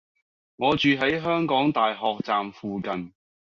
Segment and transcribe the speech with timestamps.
[0.55, 3.13] 我住喺香港大學站附近